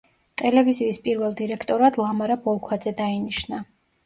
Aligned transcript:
ტელევიზიის 0.41 0.99
პირველ 1.07 1.35
დირექტორად 1.41 2.01
ლამარა 2.05 2.39
ბოლქვაძე 2.49 2.95
დაინიშნა. 3.05 3.63